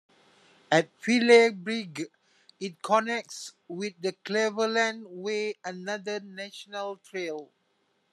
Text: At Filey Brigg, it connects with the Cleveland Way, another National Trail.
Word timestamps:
At 0.71 0.89
Filey 0.97 1.51
Brigg, 1.51 2.07
it 2.59 2.81
connects 2.81 3.53
with 3.67 3.93
the 4.01 4.13
Cleveland 4.25 5.05
Way, 5.07 5.53
another 5.63 6.19
National 6.19 6.97
Trail. 6.97 7.51